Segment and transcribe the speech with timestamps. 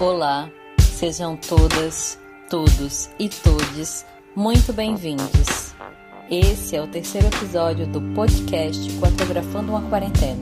[0.00, 0.48] Olá,
[0.80, 2.16] sejam todas,
[2.48, 5.74] todos e todes muito bem-vindos.
[6.30, 10.40] Esse é o terceiro episódio do podcast Quatografando uma Quarentena,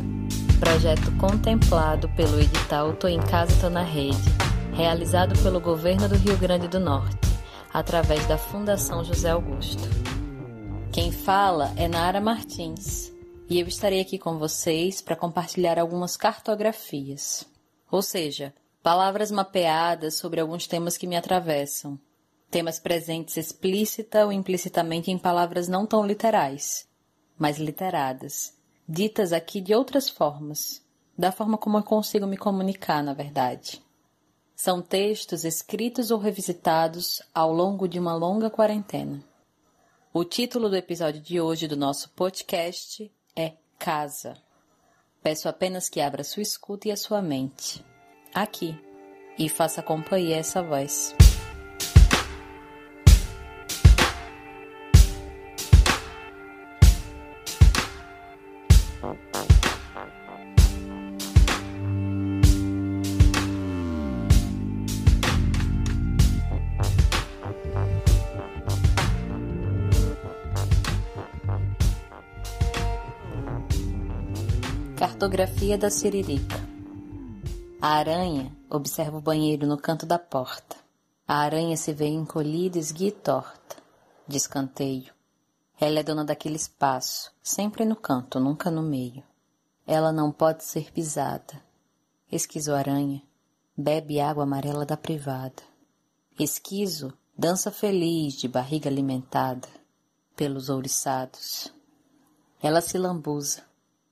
[0.61, 4.19] projeto contemplado pelo edital Tô em Casa, Tô na Rede,
[4.75, 7.17] realizado pelo governo do Rio Grande do Norte,
[7.73, 9.89] através da Fundação José Augusto.
[10.93, 13.11] Quem fala é Nara Martins
[13.49, 17.47] e eu estarei aqui com vocês para compartilhar algumas cartografias,
[17.91, 18.53] ou seja,
[18.87, 21.99] Palavras mapeadas sobre alguns temas que me atravessam.
[22.49, 26.89] Temas presentes explícita ou implicitamente em palavras não tão literais,
[27.37, 28.57] mas literadas,
[28.89, 30.87] ditas aqui de outras formas,
[31.19, 33.83] da forma como eu consigo me comunicar, na verdade.
[34.55, 39.21] São textos escritos ou revisitados ao longo de uma longa quarentena.
[40.15, 44.37] O título do episódio de hoje do nosso podcast é Casa.
[45.25, 47.85] Peço apenas que abra sua escuta e a sua mente
[48.37, 48.79] aqui
[49.39, 51.15] e faça companhia a essa voz.
[74.99, 76.66] Cartografia da Siririca
[77.87, 80.77] a aranha observa o banheiro no canto da porta.
[81.25, 83.77] A aranha se vê encolhida, esguia e torta,
[84.27, 85.15] de escanteio.
[85.79, 89.23] Ela é dona daquele espaço, sempre no canto, nunca no meio.
[89.87, 91.63] Ela não pode ser pisada.
[92.29, 93.23] Esquizo aranha,
[93.77, 95.63] bebe água amarela da privada.
[96.37, 99.69] Esquizo dança feliz de barriga alimentada
[100.35, 101.73] pelos ouriçados.
[102.61, 103.63] Ela se lambuza,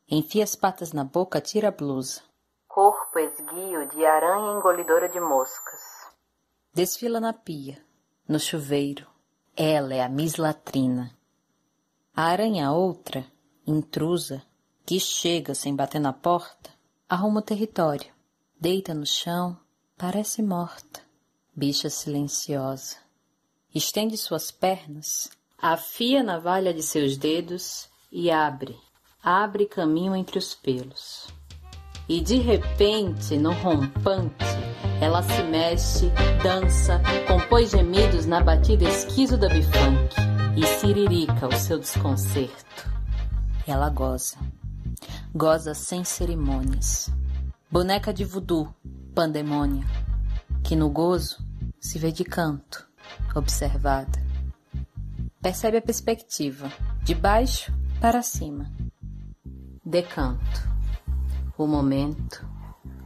[0.09, 2.23] enfia as patas na boca, tira a blusa
[3.55, 5.81] esguio de aranha engolidora de moscas.
[6.73, 7.81] Desfila na pia,
[8.29, 9.07] no chuveiro.
[9.57, 11.17] Ela é a Miss Latrina.
[12.17, 13.25] A aranha outra,
[13.65, 14.43] intrusa,
[14.85, 16.71] que chega sem bater na porta,
[17.09, 18.13] arruma o território.
[18.61, 19.57] Deita no chão,
[19.97, 21.01] parece morta.
[21.55, 22.97] Bicha silenciosa.
[23.73, 28.77] Estende suas pernas, afia a navalha de seus dedos e abre,
[29.23, 31.29] abre caminho entre os pelos.
[32.07, 34.45] E de repente, no rompante,
[35.01, 36.11] ela se mexe,
[36.43, 40.15] dança, compõe gemidos na batida esquiso da bifunk
[40.55, 42.91] e siririca o seu desconcerto.
[43.67, 44.37] Ela goza,
[45.35, 47.11] goza sem cerimônias.
[47.71, 48.69] Boneca de voodoo,
[49.15, 49.87] pandemônia,
[50.63, 51.39] que no gozo
[51.81, 52.87] se vê de canto,
[53.35, 54.23] observada.
[55.41, 56.71] Percebe a perspectiva,
[57.03, 58.71] de baixo para cima.
[59.83, 60.74] Decanto
[61.57, 62.45] o momento,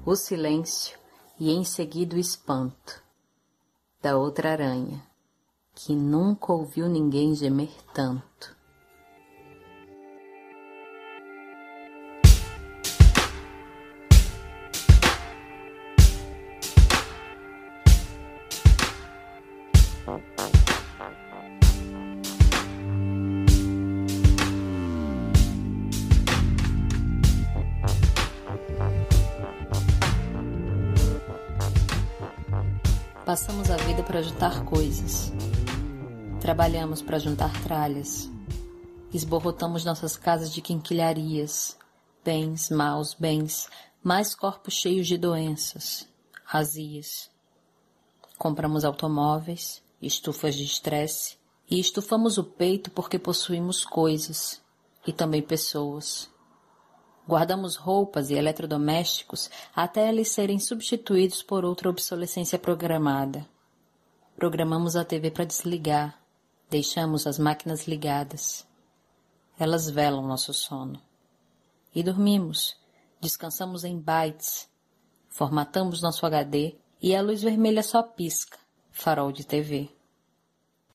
[0.06, 0.98] o silêncio
[1.38, 3.02] e em seguida o espanto
[4.00, 5.02] da outra aranha,
[5.74, 8.56] que nunca ouviu ninguém gemer tanto.
[33.28, 35.30] Passamos a vida para juntar coisas.
[36.40, 38.30] Trabalhamos para juntar tralhas.
[39.12, 41.76] Esborrotamos nossas casas de quinquilharias,
[42.24, 43.68] bens, maus bens,
[44.02, 46.08] mais corpos cheios de doenças,
[46.42, 47.30] razias.
[48.38, 51.36] Compramos automóveis, estufas de estresse
[51.70, 54.62] e estufamos o peito porque possuímos coisas
[55.06, 56.30] e também pessoas.
[57.28, 63.46] Guardamos roupas e eletrodomésticos até eles serem substituídos por outra obsolescência programada.
[64.34, 66.18] Programamos a TV para desligar,
[66.70, 68.66] deixamos as máquinas ligadas.
[69.58, 71.02] Elas velam nosso sono.
[71.94, 72.74] E dormimos,
[73.20, 74.66] descansamos em bytes,
[75.28, 78.56] formatamos nosso HD e a luz vermelha só pisca,
[78.90, 79.90] farol de TV.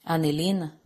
[0.04, 0.82] A Nelina,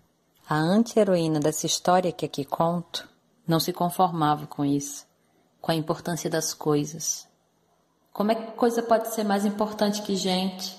[0.45, 3.07] a anti-heroína dessa história que aqui conto,
[3.47, 5.06] não se conformava com isso
[5.67, 7.27] com a importância das coisas.
[8.13, 10.73] Como é que coisa pode ser mais importante que gente?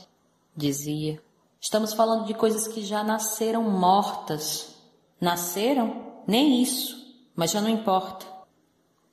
[0.57, 1.23] Dizia.
[1.61, 4.75] Estamos falando de coisas que já nasceram mortas.
[5.21, 6.23] Nasceram?
[6.27, 8.25] Nem isso, mas já não importa.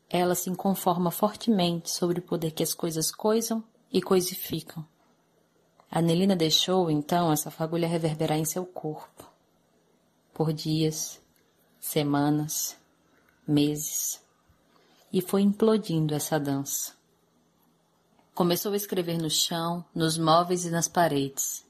[0.10, 3.62] Ela se conforma fortemente sobre o poder que as coisas coisam
[3.92, 4.88] e coisificam.
[5.92, 9.30] A Nelina deixou, então, essa fagulha reverberar em seu corpo.
[10.33, 11.19] Por dias,
[11.81, 12.78] semanas,
[13.45, 14.24] meses
[15.16, 16.92] e foi implodindo essa dança.
[18.34, 21.66] Começou a escrever no chão, nos móveis e nas paredes.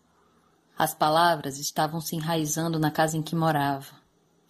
[0.75, 3.93] As palavras estavam se enraizando na casa em que morava,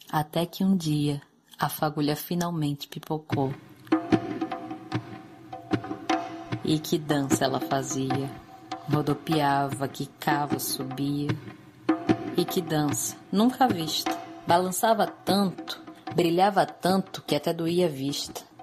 [0.10, 1.22] até que um dia
[1.60, 3.54] a fagulha finalmente pipocou.
[6.64, 8.32] E que dança ela fazia!
[8.90, 11.32] Rodopiava, quicava, subia.
[12.38, 14.18] E que dança, nunca vista.
[14.48, 15.84] Balançava tanto,
[16.16, 18.55] brilhava tanto que até doía a vista.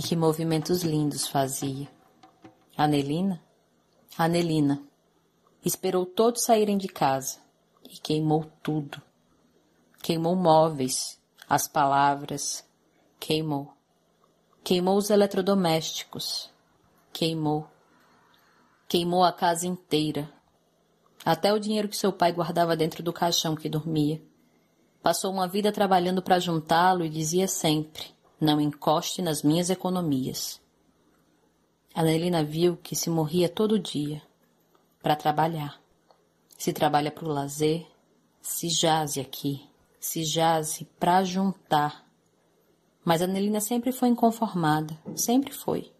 [0.00, 1.86] E que movimentos lindos fazia.
[2.74, 3.38] Anelina?
[4.16, 4.82] Anelina.
[5.62, 7.36] Esperou todos saírem de casa
[7.84, 9.02] e queimou tudo.
[10.02, 12.64] Queimou móveis, as palavras,
[13.20, 13.74] queimou.
[14.64, 16.48] Queimou os eletrodomésticos,
[17.12, 17.68] queimou.
[18.88, 20.32] Queimou a casa inteira,
[21.22, 24.22] até o dinheiro que seu pai guardava dentro do caixão que dormia.
[25.02, 30.60] Passou uma vida trabalhando para juntá-lo e dizia sempre: Não encoste nas minhas economias.
[31.94, 34.22] A Nelina viu que se morria todo dia
[35.02, 35.80] para trabalhar.
[36.56, 37.86] Se trabalha para o lazer,
[38.40, 42.06] se jaze aqui, se jaze para juntar.
[43.04, 45.92] Mas a Nelina sempre foi inconformada, sempre foi.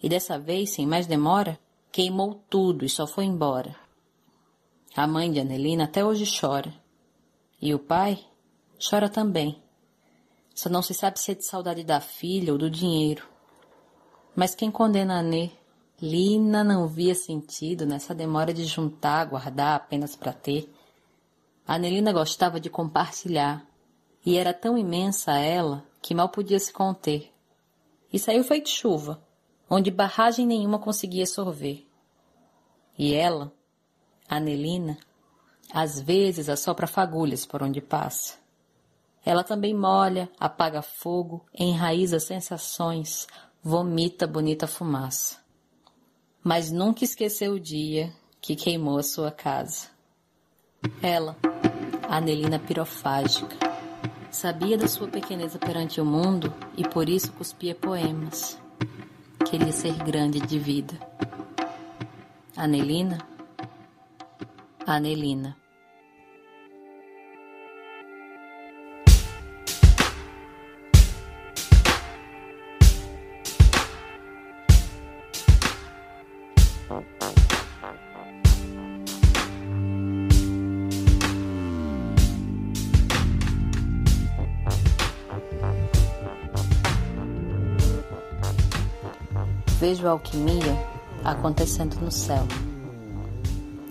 [0.00, 1.58] E dessa vez, sem mais demora,
[1.90, 3.74] queimou tudo e só foi embora.
[4.94, 6.72] A mãe de Anelina até hoje chora.
[7.60, 8.24] E o pai
[8.78, 9.65] chora também.
[10.56, 13.28] Só não se sabe se é de saudade da filha ou do dinheiro.
[14.34, 15.50] Mas quem condena a Nê?
[16.00, 20.72] Lina não via sentido nessa demora de juntar, guardar apenas para ter.
[21.66, 23.66] A Anelina gostava de compartilhar,
[24.24, 27.30] e era tão imensa ela que mal podia se conter.
[28.10, 29.22] E saiu feito chuva,
[29.68, 31.86] onde barragem nenhuma conseguia sorver.
[32.98, 33.52] E ela,
[34.26, 34.96] a Anelina,
[35.70, 38.45] às vezes assopra fagulhas por onde passa.
[39.26, 43.26] Ela também molha, apaga fogo, enraiza sensações,
[43.60, 45.38] vomita bonita fumaça.
[46.44, 49.88] Mas nunca esqueceu o dia que queimou a sua casa.
[51.02, 51.36] Ela,
[52.08, 53.56] a Anelina pirofágica,
[54.30, 58.56] sabia da sua pequeneza perante o mundo e por isso cuspia poemas.
[59.50, 60.94] Queria ser grande de vida.
[62.56, 63.18] Anelina,
[64.86, 65.56] Anelina.
[89.88, 90.76] Vejo a alquimia
[91.24, 92.42] acontecendo no céu.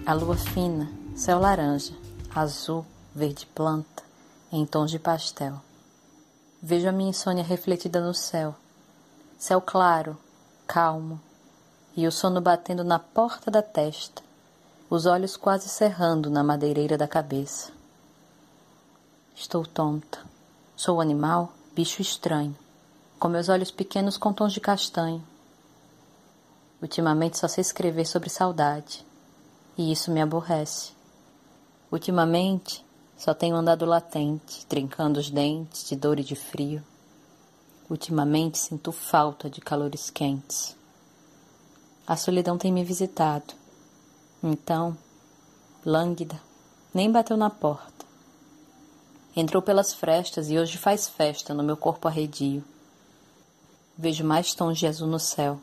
[0.05, 1.93] A lua fina, céu laranja,
[2.35, 4.03] azul, verde planta,
[4.51, 5.53] em tons de pastel.
[6.61, 8.53] Vejo a minha insônia refletida no céu.
[9.37, 10.17] Céu claro,
[10.67, 11.17] calmo,
[11.95, 14.21] e o sono batendo na porta da testa,
[14.89, 17.71] os olhos quase cerrando na madeireira da cabeça.
[19.33, 20.19] Estou tonta.
[20.75, 22.53] Sou animal, bicho estranho,
[23.17, 25.23] com meus olhos pequenos com tons de castanho
[26.81, 29.05] Ultimamente só sei escrever sobre saudade,
[29.77, 30.91] e isso me aborrece.
[31.91, 32.85] Ultimamente
[33.17, 36.83] só tenho andado latente, trincando os dentes de dor e de frio.
[37.89, 40.75] Ultimamente sinto falta de calores quentes.
[42.05, 43.53] A solidão tem me visitado.
[44.43, 44.97] Então,
[45.85, 46.39] lânguida,
[46.93, 48.05] nem bateu na porta.
[49.35, 52.63] Entrou pelas frestas e hoje faz festa no meu corpo arredio.
[53.97, 55.59] Vejo mais tons de azul no céu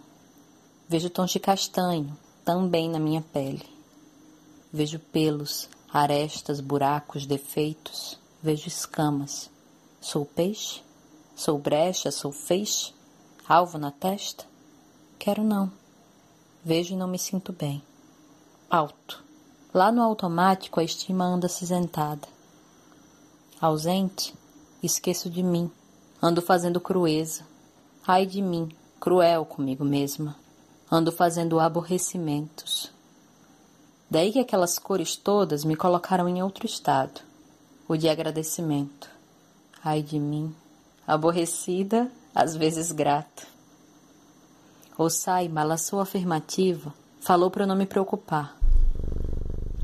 [0.88, 3.66] Vejo tons de castanho também na minha pele.
[4.72, 8.18] Vejo pelos, arestas, buracos, defeitos.
[8.42, 9.50] Vejo escamas.
[10.00, 10.82] Sou peixe?
[11.36, 12.10] Sou brecha?
[12.10, 12.92] Sou feixe?
[13.48, 14.44] Alvo na testa?
[15.18, 15.70] Quero não.
[16.64, 17.82] Vejo e não me sinto bem.
[18.68, 19.22] Alto.
[19.72, 22.28] Lá no automático a estima anda acinzentada.
[23.60, 24.34] Ausente,
[24.82, 25.70] esqueço de mim.
[26.20, 27.46] Ando fazendo crueza.
[28.06, 30.41] Ai de mim, cruel comigo mesma
[30.94, 32.92] ando fazendo aborrecimentos.
[34.10, 37.22] Daí que aquelas cores todas me colocaram em outro estado,
[37.88, 39.08] o de agradecimento.
[39.82, 40.54] Ai de mim,
[41.06, 43.44] aborrecida, às vezes grata.
[44.98, 48.54] Osai balançou afirmativa, falou para eu não me preocupar.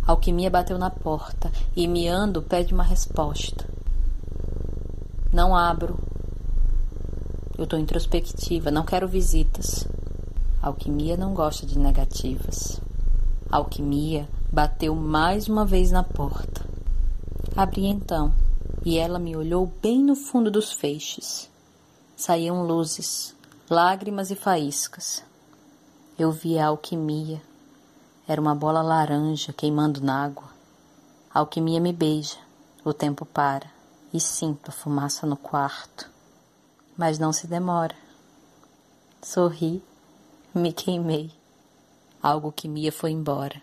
[0.06, 3.66] Alquimia bateu na porta e miando pede uma resposta.
[5.32, 5.98] Não abro.
[7.56, 9.88] Eu tô introspectiva, não quero visitas.
[10.68, 12.78] Alquimia não gosta de negativas.
[13.50, 16.62] Alquimia bateu mais uma vez na porta.
[17.56, 18.34] Abri então,
[18.84, 21.50] e ela me olhou bem no fundo dos feixes.
[22.14, 23.34] Saíam luzes,
[23.70, 25.24] lágrimas e faíscas.
[26.18, 27.40] eu vi a alquimia.
[28.26, 30.50] Era uma bola laranja queimando na água.
[31.32, 32.36] A alquimia me beija,
[32.84, 33.70] o tempo para
[34.12, 36.10] e sinto a fumaça no quarto.
[36.94, 37.96] Mas não se demora.
[39.22, 39.82] Sorri,
[40.58, 41.30] me queimei.
[42.20, 43.62] A alquimia foi embora.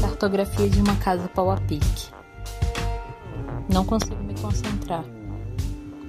[0.00, 2.15] Cartografia de uma casa pau a pique.
[3.76, 5.04] Não consigo me concentrar.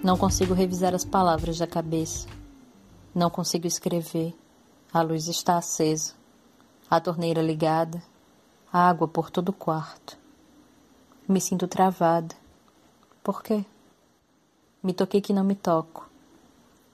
[0.01, 2.25] Não consigo revisar as palavras da cabeça.
[3.13, 4.33] Não consigo escrever.
[4.93, 6.13] A luz está acesa.
[6.89, 8.01] A torneira ligada.
[8.71, 10.17] Água por todo o quarto.
[11.27, 12.33] Me sinto travada.
[13.21, 13.65] Por quê?
[14.81, 16.09] Me toquei que não me toco.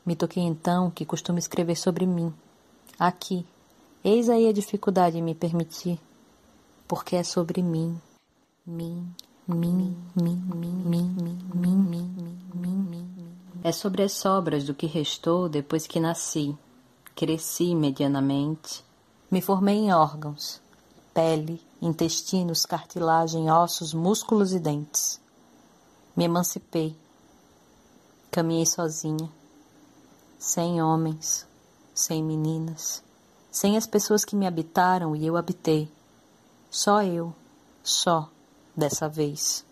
[0.03, 2.33] Me toquei então que costumo escrever sobre mim.
[2.97, 3.45] Aqui.
[4.03, 5.99] Eis aí a dificuldade em me permitir.
[6.87, 7.95] Porque é sobre mim.
[8.65, 9.13] Mim,
[9.47, 13.37] mim, mim, mim, mim, mim, mim, mim, mim, mim.
[13.61, 16.57] É sobre as sobras do que restou depois que nasci.
[17.13, 18.83] Cresci medianamente.
[19.29, 20.61] Me formei em órgãos.
[21.13, 25.19] Pele, intestinos, cartilagem, ossos, músculos e dentes.
[26.15, 26.95] Me emancipei.
[28.31, 29.29] Caminhei sozinha,
[30.39, 31.45] sem homens,
[31.93, 33.03] sem meninas,
[33.51, 35.87] sem as pessoas que me habitaram e eu habitei.
[36.71, 37.31] Só eu,
[37.83, 38.27] só,
[38.75, 39.65] dessa vez.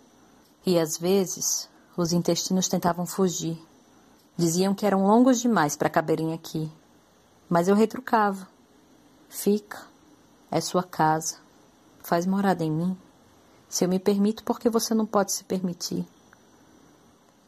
[0.65, 3.62] E às vezes os intestinos tentavam fugir.
[4.38, 6.72] Diziam que eram longos demais para caberem aqui.
[7.50, 8.48] Mas eu retrucava.
[9.29, 9.81] Fica,
[10.50, 11.38] é sua casa.
[12.03, 12.98] Faz morada em mim.
[13.70, 16.05] Se eu me permito, por que você não pode se permitir?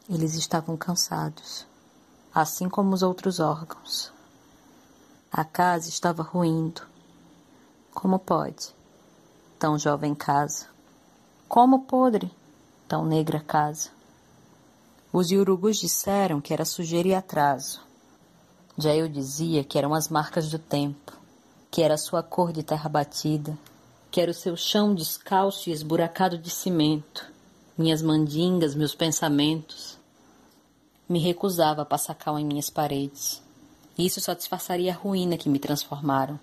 [0.08, 1.66] Eles estavam cansados,
[2.34, 4.12] assim como os outros órgãos.
[5.32, 6.82] A casa estava ruindo.
[7.92, 8.74] Como pode?
[9.58, 10.73] Tão jovem casa.
[11.48, 12.30] Como podre?
[12.88, 13.90] Tão negra casa.
[15.12, 17.80] Os iurugus disseram que era sujeira e atraso.
[18.76, 21.12] Já eu dizia que eram as marcas do tempo,
[21.70, 23.56] que era a sua cor de terra batida,
[24.10, 27.30] que era o seu chão descalço e esburacado de cimento,
[27.78, 29.96] minhas mandingas, meus pensamentos.
[31.08, 33.40] Me recusava a passar cal em minhas paredes.
[33.96, 36.40] Isso só disfarçaria a ruína que me transformaram.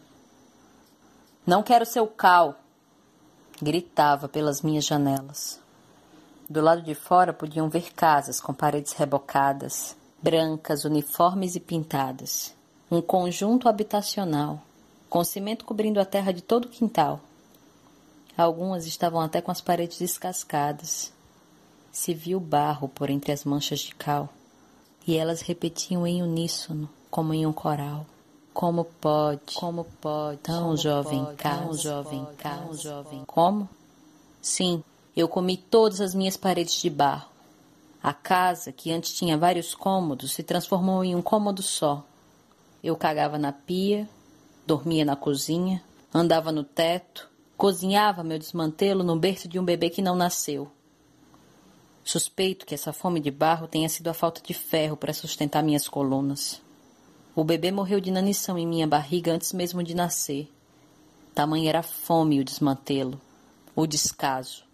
[1.45, 2.55] Não quero seu cal!
[3.61, 5.59] Gritava pelas minhas janelas.
[6.49, 12.55] Do lado de fora podiam ver casas com paredes rebocadas, brancas, uniformes e pintadas.
[12.89, 14.59] Um conjunto habitacional,
[15.07, 17.21] com cimento cobrindo a terra de todo o quintal.
[18.35, 21.13] Algumas estavam até com as paredes descascadas.
[21.91, 24.29] Se viu barro por entre as manchas de cal,
[25.05, 28.07] e elas repetiam em uníssono, como em um coral.
[28.53, 33.23] Como pode, como pode, tão como jovem pode, casa, tão jovem casa, tão jovem.
[33.25, 33.69] Como?
[34.41, 34.83] Sim,
[35.15, 37.29] eu comi todas as minhas paredes de barro.
[38.03, 42.03] A casa, que antes tinha vários cômodos, se transformou em um cômodo só.
[42.83, 44.09] Eu cagava na pia,
[44.65, 50.01] dormia na cozinha, andava no teto, cozinhava meu desmantelo no berço de um bebê que
[50.01, 50.71] não nasceu.
[52.03, 55.87] Suspeito que essa fome de barro tenha sido a falta de ferro para sustentar minhas
[55.87, 56.59] colunas.
[57.35, 60.51] O bebê morreu de inanição em minha barriga antes mesmo de nascer.
[61.33, 63.19] Tamanha era a fome o desmantelo,
[63.73, 64.65] o descaso.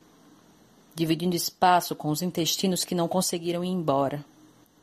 [0.96, 4.26] Dividindo espaço com os intestinos que não conseguiram ir embora.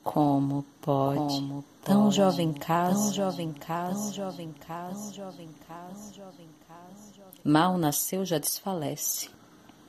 [0.04, 1.18] Como pode?
[1.18, 6.48] Como tão pode, jovem casa, tão jovem casa, tão jovem casa, tão jovem casa, jovem
[6.68, 9.28] casa, Mal nasceu já desfalece.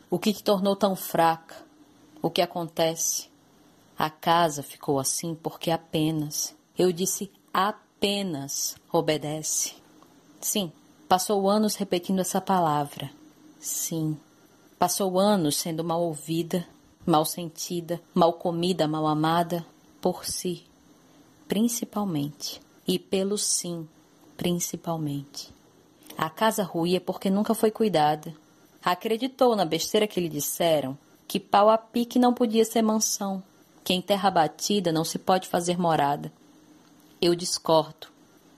[0.09, 1.55] O que te tornou tão fraca?
[2.21, 3.29] O que acontece?
[3.97, 9.75] A casa ficou assim porque apenas, eu disse apenas, obedece.
[10.41, 10.73] Sim,
[11.07, 13.09] passou anos repetindo essa palavra.
[13.61, 14.17] Sim,
[14.77, 16.67] passou anos sendo mal ouvida,
[17.05, 19.65] mal sentida, mal comida, mal amada
[20.01, 20.65] por si,
[21.47, 23.87] principalmente, e pelo sim,
[24.35, 25.49] principalmente.
[26.17, 28.35] A casa ruía porque nunca foi cuidada.
[28.83, 33.41] Acreditou na besteira que lhe disseram que pau a pique não podia ser mansão,
[33.81, 36.33] que em terra batida não se pode fazer morada.
[37.21, 38.07] Eu discordo.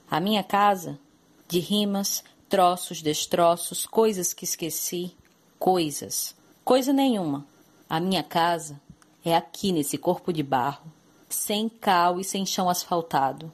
[0.10, 1.00] A minha casa,
[1.48, 5.16] de rimas, troços, destroços, coisas que esqueci,
[5.60, 6.36] coisas,
[6.66, 7.46] coisa nenhuma.
[7.90, 8.82] A minha casa
[9.24, 10.92] é aqui nesse corpo de barro,
[11.30, 13.52] sem cal e sem chão asfaltado.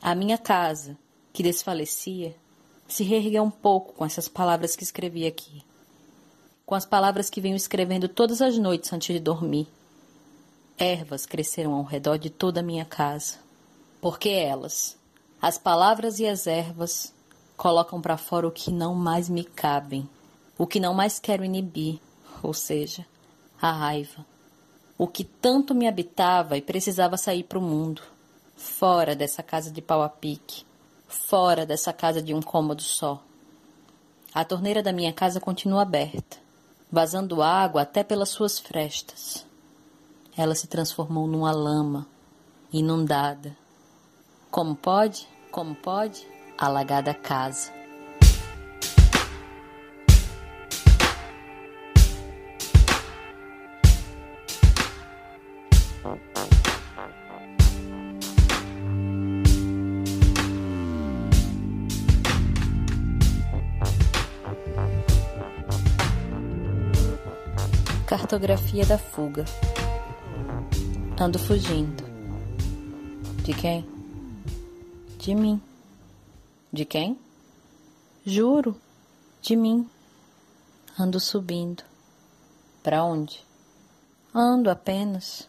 [0.00, 0.96] A minha casa,
[1.32, 2.34] que desfalecia,
[2.88, 5.64] se reergueu um pouco com essas palavras que escrevi aqui.
[6.64, 9.68] Com as palavras que venho escrevendo todas as noites antes de dormir.
[10.78, 13.45] Ervas cresceram ao redor de toda a minha casa.
[14.00, 14.96] Porque elas,
[15.40, 17.12] as palavras e as ervas,
[17.56, 20.08] colocam para fora o que não mais me cabem,
[20.58, 21.98] o que não mais quero inibir,
[22.42, 23.06] ou seja,
[23.60, 24.24] a raiva.
[24.98, 28.02] O que tanto me habitava e precisava sair para o mundo,
[28.56, 30.64] fora dessa casa de pau a pique,
[31.06, 33.22] fora dessa casa de um cômodo só.
[34.34, 36.36] A torneira da minha casa continua aberta,
[36.90, 39.44] vazando água até pelas suas frestas.
[40.36, 42.06] Ela se transformou numa lama,
[42.72, 43.56] inundada.
[44.50, 45.28] Como pode?
[45.50, 46.26] Como pode?
[46.56, 47.70] Alagada casa.
[68.06, 69.44] Cartografia da fuga.
[71.18, 72.04] Ando fugindo.
[73.42, 73.95] De quem?
[75.26, 75.60] De mim.
[76.72, 77.18] De quem?
[78.24, 78.80] Juro.
[79.42, 79.90] De mim.
[80.96, 81.82] Ando subindo.
[82.80, 83.44] Para onde?
[84.32, 85.48] Ando apenas.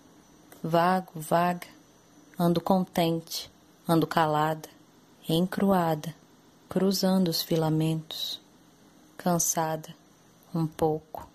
[0.63, 1.67] Vago, vaga.
[2.39, 3.51] Ando contente.
[3.88, 4.67] Ando calada.
[5.29, 6.15] Encruada.
[6.67, 8.41] Cruzando os filamentos.
[9.15, 9.96] Cansada.
[10.55, 11.29] Um pouco.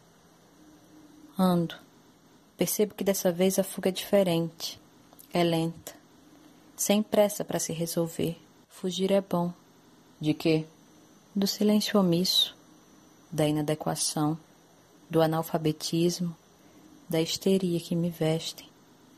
[1.39, 1.77] Ando
[2.57, 4.81] Percebo que dessa vez a fuga é diferente.
[5.33, 6.02] É lenta.
[6.77, 8.41] Sem pressa para se resolver.
[8.69, 9.53] Fugir é bom.
[10.21, 10.65] De quê?
[11.35, 12.57] Do silêncio omisso,
[13.31, 14.39] da inadequação,
[15.09, 16.37] do analfabetismo,
[17.09, 18.69] da histeria que me vestem,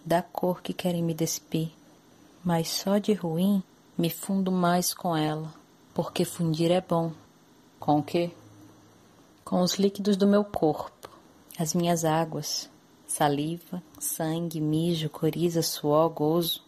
[0.05, 1.71] da cor que querem me despir.
[2.45, 3.63] Mas só de ruim
[3.97, 5.53] me fundo mais com ela,
[5.95, 7.13] porque fundir é bom.
[7.79, 8.31] Com o quê?
[9.45, 11.09] Com os líquidos do meu corpo,
[11.59, 12.69] as minhas águas,
[13.07, 16.61] Saliva, sangue, mijo, coriza, suor, gozo.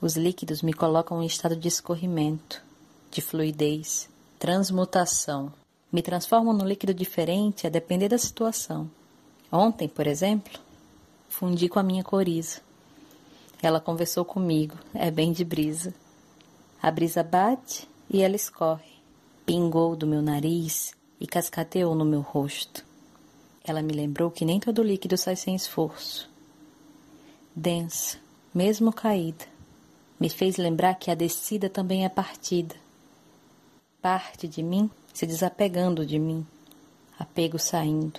[0.00, 2.62] Os líquidos me colocam em estado de escorrimento,
[3.10, 5.52] de fluidez, transmutação.
[5.90, 8.90] Me transformam num líquido diferente a depender da situação.
[9.50, 10.58] Ontem, por exemplo,
[11.28, 12.60] fundi com a minha coriza.
[13.62, 15.94] Ela conversou comigo, é bem de brisa.
[16.82, 18.92] A brisa bate e ela escorre.
[19.46, 22.84] Pingou do meu nariz e cascateou no meu rosto.
[23.64, 26.28] Ela me lembrou que nem todo líquido sai sem esforço.
[27.56, 28.18] Densa,
[28.52, 29.46] mesmo caída,
[30.24, 32.74] me fez lembrar que a descida também é partida.
[34.00, 36.46] Parte de mim se desapegando de mim,
[37.18, 38.18] apego saindo,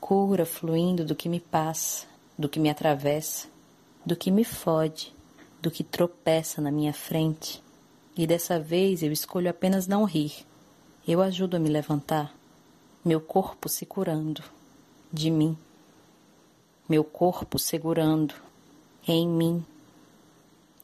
[0.00, 3.46] cura fluindo do que me passa, do que me atravessa,
[4.04, 5.14] do que me fode,
[5.62, 7.62] do que tropeça na minha frente.
[8.16, 10.44] E dessa vez eu escolho apenas não rir.
[11.06, 12.34] Eu ajudo a me levantar,
[13.04, 14.42] meu corpo se curando
[15.12, 15.56] de mim,
[16.88, 18.34] meu corpo segurando
[19.06, 19.64] em mim.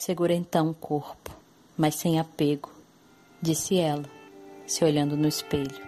[0.06, 1.34] Segura então o corpo,
[1.78, 2.70] mas sem apego,
[3.40, 4.04] disse ela,
[4.66, 5.80] se olhando no espelho.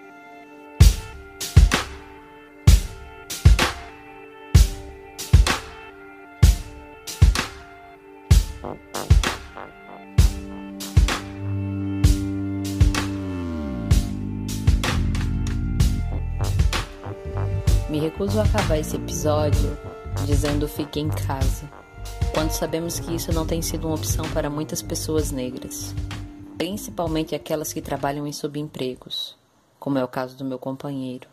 [17.91, 19.77] Me recuso a acabar esse episódio
[20.25, 21.71] dizendo fique em casa,
[22.37, 25.95] quando sabemos que isso não tem sido uma opção para muitas pessoas negras,
[26.59, 29.35] principalmente aquelas que trabalham em subempregos,
[29.81, 31.31] como é o caso do meu companheiro,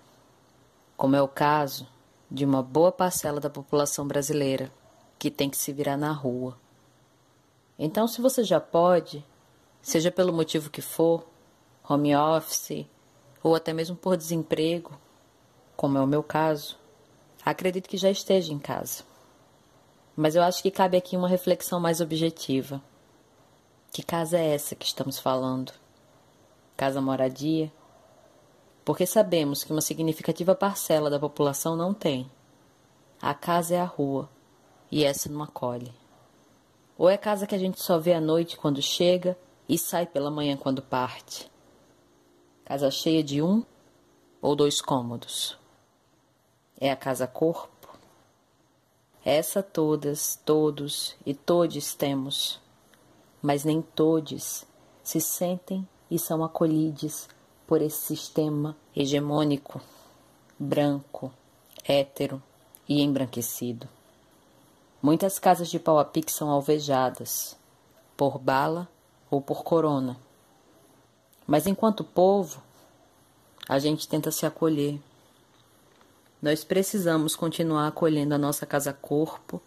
[0.95, 1.85] como é o caso
[2.31, 4.71] de uma boa parcela da população brasileira
[5.19, 6.57] que tem que se virar na rua.
[7.77, 9.25] Então, se você já pode,
[9.81, 11.25] seja pelo motivo que for,
[11.83, 12.87] home office
[13.43, 14.97] ou até mesmo por desemprego,
[15.75, 16.77] como é o meu caso,
[17.43, 19.03] acredito que já esteja em casa.
[20.15, 22.81] Mas eu acho que cabe aqui uma reflexão mais objetiva.
[23.91, 25.71] Que casa é essa que estamos falando?
[26.77, 27.71] Casa moradia?
[28.85, 32.29] Porque sabemos que uma significativa parcela da população não tem.
[33.21, 34.29] A casa é a rua
[34.91, 35.93] e essa não acolhe.
[36.97, 40.29] Ou é casa que a gente só vê à noite quando chega e sai pela
[40.29, 41.49] manhã quando parte.
[42.65, 43.63] Casa cheia de um
[44.41, 45.57] ou dois cômodos
[46.83, 47.72] é a casa corpo.
[49.25, 52.59] Essa todas, todos e todes temos,
[53.41, 54.65] mas nem todes
[55.01, 57.29] se sentem e são acolhidos
[57.65, 59.79] por esse sistema hegemônico,
[60.59, 61.31] branco,
[61.85, 62.43] hétero
[62.87, 63.87] e embranquecido.
[65.01, 67.57] Muitas casas de pau a pique são alvejadas,
[68.17, 68.89] por bala
[69.31, 70.17] ou por corona.
[71.47, 72.61] Mas enquanto povo,
[73.69, 74.99] a gente tenta se acolher
[76.43, 79.61] nós precisamos continuar acolhendo a nossa casa-corpo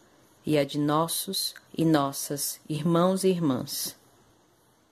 [0.45, 3.97] e a de nossos e nossas irmãos e irmãs.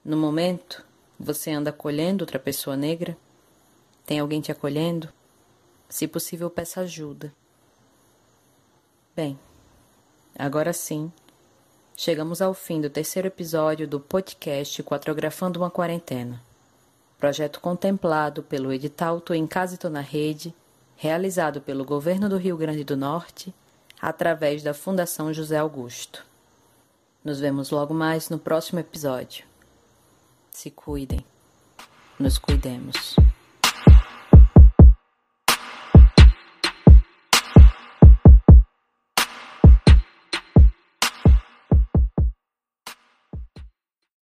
[0.03, 0.83] No momento,
[1.21, 3.15] você anda acolhendo outra pessoa negra?
[4.07, 5.13] Tem alguém te acolhendo?
[5.87, 7.31] Se possível, peça ajuda.
[9.15, 9.39] Bem,
[10.39, 11.13] agora sim,
[11.95, 16.43] chegamos ao fim do terceiro episódio do podcast Quatrografando uma Quarentena.
[17.19, 20.55] Projeto contemplado pelo edital Tô em Casa e Tô na Rede,
[20.97, 23.55] realizado pelo Governo do Rio Grande do Norte,
[24.01, 26.25] através da Fundação José Augusto.
[27.25, 29.45] Nos vemos logo mais no próximo episódio.
[30.51, 31.25] Se cuidem.
[32.19, 33.17] Nos cuidemos.